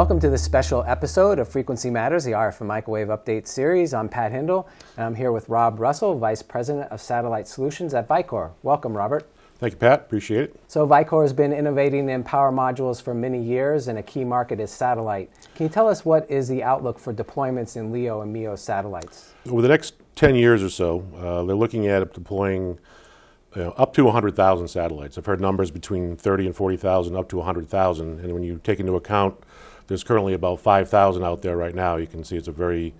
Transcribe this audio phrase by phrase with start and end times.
[0.00, 3.92] Welcome to this special episode of Frequency Matters, the RF and Microwave Update series.
[3.92, 8.08] I'm Pat Hindle, and I'm here with Rob Russell, Vice President of Satellite Solutions at
[8.08, 8.52] Vicor.
[8.62, 9.28] Welcome, Robert.
[9.58, 10.00] Thank you, Pat.
[10.00, 10.60] Appreciate it.
[10.68, 14.58] So, Vicor has been innovating in power modules for many years, and a key market
[14.58, 15.30] is satellite.
[15.54, 19.34] Can you tell us what is the outlook for deployments in LEO and MEO satellites?
[19.50, 22.78] Over the next 10 years or so, uh, they're looking at deploying
[23.54, 25.18] you know, up to 100,000 satellites.
[25.18, 28.20] I've heard numbers between 30 and 40,000, up to 100,000.
[28.20, 29.34] And when you take into account
[29.90, 31.96] there's currently about 5,000 out there right now.
[31.96, 32.94] You can see it's a very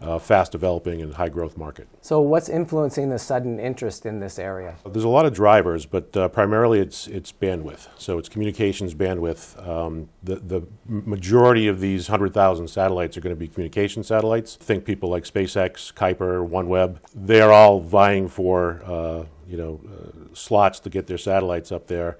[0.00, 1.86] uh, fast developing and high growth market.
[2.00, 4.76] So, what's influencing the sudden interest in this area?
[4.90, 7.88] There's a lot of drivers, but uh, primarily it's it's bandwidth.
[7.98, 9.68] So it's communications bandwidth.
[9.68, 14.56] Um, the the majority of these 100,000 satellites are going to be communication satellites.
[14.56, 16.96] Think people like SpaceX, Kuiper, OneWeb.
[17.14, 21.88] They are all vying for uh, you know uh, slots to get their satellites up
[21.88, 22.16] there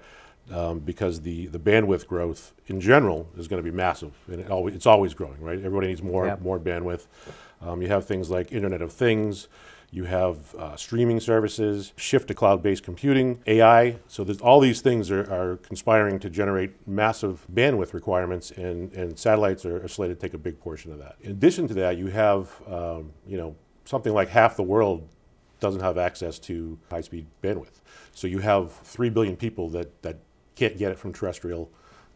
[0.51, 4.49] um, because the, the bandwidth growth in general is going to be massive, and it
[4.49, 5.57] always, it's always growing, right?
[5.57, 6.41] Everybody needs more yep.
[6.41, 7.07] more bandwidth.
[7.61, 9.47] Um, you have things like Internet of Things.
[9.93, 13.97] You have uh, streaming services, shift to cloud-based computing, AI.
[14.07, 19.65] So all these things are, are, conspiring to generate massive bandwidth requirements, and, and satellites
[19.65, 21.17] are, are, slated to take a big portion of that.
[21.21, 25.09] In addition to that, you have um, you know something like half the world
[25.59, 27.81] doesn't have access to high-speed bandwidth.
[28.13, 30.17] So you have three billion people that that
[30.55, 31.71] can't get it from terrestrial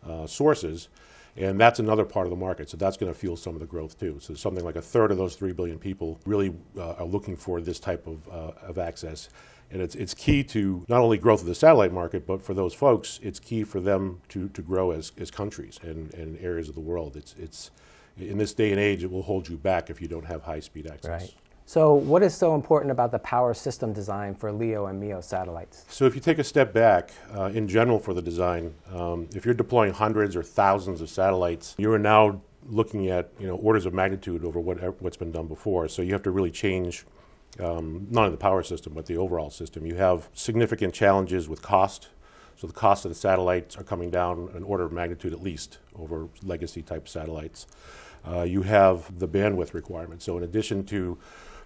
[0.08, 0.90] uh, sources.
[1.38, 2.70] And that's another part of the market.
[2.70, 4.20] So that's going to fuel some of the growth too.
[4.22, 7.60] So something like a third of those 3 billion people really uh, are looking for
[7.60, 9.28] this type of, uh, of access.
[9.70, 12.74] And it's, it's key to not only growth of the satellite market, but for those
[12.74, 16.76] folks, it's key for them to, to grow as, as countries and, and areas of
[16.76, 17.18] the world.
[17.18, 17.72] It's, it's,
[18.18, 20.62] in this day and age, it will hold you back if you don't have high
[20.62, 21.10] speed access.
[21.10, 21.36] Right.
[21.68, 25.84] So, what is so important about the power system design for LEO and MEO satellites?
[25.90, 29.46] So, if you take a step back, uh, in general for the design, um, if
[29.46, 33.88] you're deploying hundreds or thousands of satellites, you are now looking at you know orders
[33.88, 35.88] of magnitude over what what's been done before.
[35.88, 37.04] So, you have to really change
[37.60, 39.88] um, not only the power system but the overall system.
[39.88, 42.10] You have significant challenges with cost.
[42.58, 45.80] So, the cost of the satellites are coming down an order of magnitude at least
[45.98, 47.66] over legacy type satellites.
[48.24, 50.26] Uh, you have the bandwidth requirements.
[50.26, 51.18] So, in addition to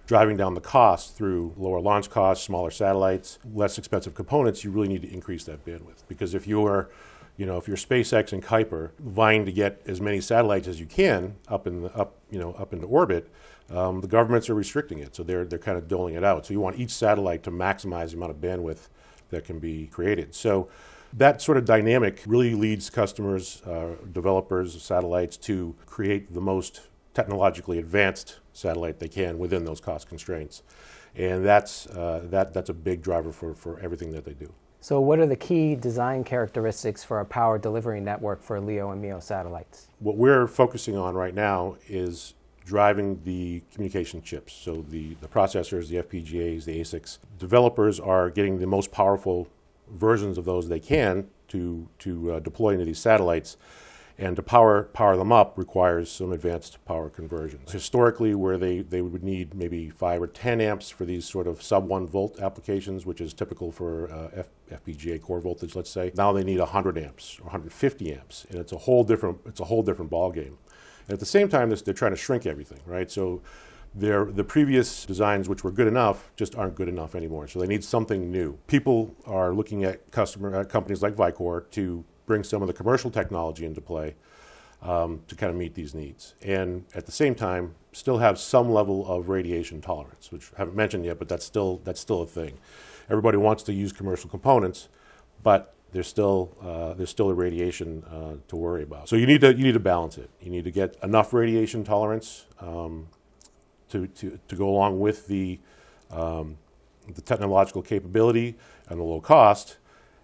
[0.10, 4.88] driving down the cost through lower launch costs, smaller satellites, less expensive components, you really
[4.88, 6.02] need to increase that bandwidth.
[6.08, 6.90] Because if you're
[7.38, 10.88] you know, if you're SpaceX and Kuiper vying to get as many satellites as you
[10.88, 13.32] can up in the, up, you know, up into orbit,
[13.70, 16.48] um, the governments are restricting it, so they're they're kind of doling it out.
[16.48, 18.90] So you want each satellite to maximize the amount of bandwidth
[19.30, 20.34] that can be created.
[20.34, 20.70] So
[21.14, 26.82] that sort of dynamic really leads customers, uh, developers of satellites to create the most
[27.20, 30.64] technologically advanced satellite they can within those cost constraints.
[31.16, 34.54] And that's, uh, that, that's a big driver for, for everything that they do.
[34.80, 39.02] So, what are the key design characteristics for a power delivery network for LEO and
[39.02, 39.90] MEO satellites?
[40.00, 44.54] What we're focusing on right now is driving the communication chips.
[44.54, 47.18] So, the, the processors, the FPGAs, the ASICs.
[47.38, 49.50] Developers are getting the most powerful
[49.92, 53.58] versions of those they can to, to uh, deploy into these satellites
[54.20, 57.72] and to power, power them up requires some advanced power conversions.
[57.72, 61.64] Historically, where they, they would need maybe 5 or 10 amps for these sort of
[61.64, 66.12] sub 1 volt applications, which is typical for uh, F, FPGA core voltage, let's say,
[66.18, 69.66] now they need 100 amps or 150 amps, and it's a whole different, it's a
[69.66, 70.58] whole different ballgame.
[71.08, 73.10] And at the same time, they're trying to shrink everything, right?
[73.10, 73.42] So
[73.96, 77.48] the previous designs, which were good enough, just aren't good enough anymore.
[77.48, 78.58] So they need something new.
[78.68, 83.66] People are looking at customer companies like Vicor to bring some of the commercial technology
[83.66, 84.14] into play
[84.84, 86.36] um, to kind of meet these needs.
[86.44, 90.76] And at the same time, still have some level of radiation tolerance, which I haven't
[90.76, 92.60] mentioned yet, but that's still, that's still a thing.
[93.10, 94.90] Everybody wants to use commercial components,
[95.42, 99.10] but there's still, uh, there's still a radiation uh, to worry about.
[99.10, 100.30] So you need, to, you need to balance it.
[100.40, 103.08] You need to get enough radiation tolerance um,
[103.90, 105.60] to, to, to go along with the,
[106.12, 106.58] um,
[107.12, 108.56] the technological capability
[108.88, 109.78] and the low cost,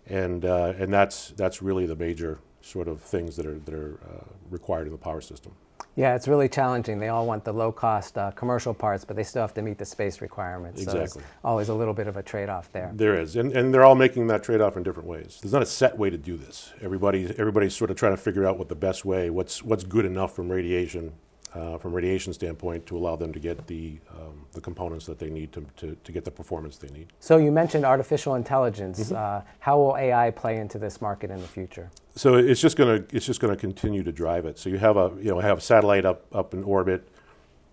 [0.08, 4.00] and uh, and that's that's really the major sort of things that are that are
[4.10, 5.54] uh, required in the power system.
[5.98, 7.00] Yeah, it's really challenging.
[7.00, 9.78] They all want the low cost uh, commercial parts, but they still have to meet
[9.78, 10.82] the space requirements.
[10.82, 11.22] Exactly.
[11.22, 12.92] So always a little bit of a trade off there.
[12.94, 13.38] There is.
[13.38, 15.40] And, and they're all making that trade off in different ways.
[15.42, 16.74] There's not a set way to do this.
[16.82, 20.04] Everybody, everybody's sort of trying to figure out what the best way, what's, what's good
[20.04, 21.14] enough from radiation
[21.56, 25.30] uh, from radiation standpoint to allow them to get the, um, the components that they
[25.30, 27.08] need to, to, to, get the performance they need.
[27.22, 29.00] So you mentioned artificial intelligence.
[29.06, 29.16] Mm-hmm.
[29.16, 31.90] Uh, how will AI play into this market in the future?
[32.16, 34.60] So it's just going to it's just going to continue to drive it.
[34.60, 37.08] So you have a you know have a satellite up up in orbit.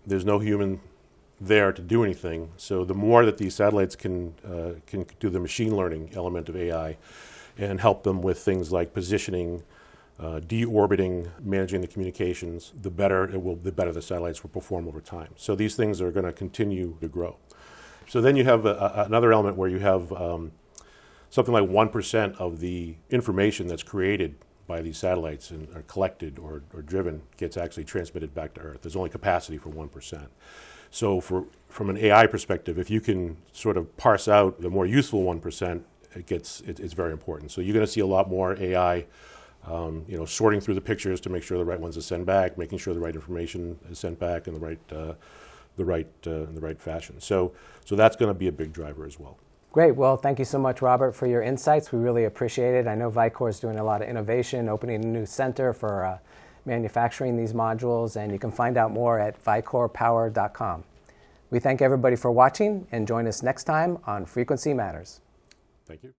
[0.05, 0.79] There's no human
[1.39, 2.51] there to do anything.
[2.57, 6.55] So the more that these satellites can uh, can do the machine learning element of
[6.55, 6.97] AI,
[7.57, 9.63] and help them with things like positioning
[10.19, 14.87] uh, deorbiting, managing the communications, the better it will, the better the satellites will perform
[14.87, 15.29] over time.
[15.35, 17.37] So these things are going to continue to grow.
[18.07, 20.51] So then you have a, a, another element where you have um,
[21.29, 24.35] something like 1% of the information that's created
[24.67, 28.81] by these satellites and are collected or, or driven gets actually transmitted back to Earth.
[28.81, 30.27] There's only capacity for 1%.
[30.91, 34.85] So for, from an AI perspective, if you can sort of parse out the more
[34.85, 35.81] useful 1%,
[36.15, 37.51] it gets, it, it's very important.
[37.51, 39.05] So you're going to see a lot more AI
[39.65, 42.25] um, you know, sorting through the pictures to make sure the right ones are sent
[42.25, 45.13] back, making sure the right information is sent back in the right, uh,
[45.77, 47.19] the right, uh, in the right fashion.
[47.19, 47.53] So,
[47.85, 49.37] so that's going to be a big driver as well.
[49.71, 49.95] Great.
[49.95, 51.91] Well, thank you so much, Robert, for your insights.
[51.91, 52.87] We really appreciate it.
[52.87, 56.17] I know Vicor is doing a lot of innovation, opening a new center for uh,
[56.65, 60.83] manufacturing these modules, and you can find out more at vicorpower.com.
[61.49, 65.21] We thank everybody for watching and join us next time on Frequency Matters.
[65.85, 66.13] Thank you.